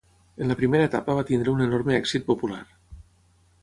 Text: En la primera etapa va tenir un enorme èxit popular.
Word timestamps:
En 0.37 0.47
la 0.51 0.55
primera 0.61 0.87
etapa 0.89 1.17
va 1.19 1.27
tenir 1.29 1.53
un 1.53 1.63
enorme 1.69 1.97
èxit 2.01 2.29
popular. 2.35 2.63